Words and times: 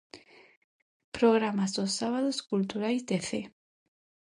Programas 1.17 1.71
dos 1.77 1.91
sábados 1.99 2.37
culturais 2.49 3.03
de 3.09 3.17
Cee. 3.27 3.47